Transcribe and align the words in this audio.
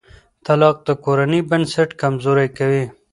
طلاق 0.45 0.77
د 0.87 0.89
کورنۍ 1.03 1.41
بنسټ 1.49 1.89
کمزوری 2.01 2.47
کوي. 2.57 2.83